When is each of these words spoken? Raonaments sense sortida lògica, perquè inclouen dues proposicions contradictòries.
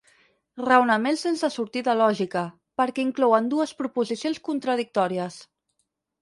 Raonaments 0.67 1.25
sense 1.27 1.49
sortida 1.55 1.95
lògica, 1.99 2.43
perquè 2.81 3.05
inclouen 3.05 3.51
dues 3.53 3.75
proposicions 3.83 4.41
contradictòries. 4.49 5.39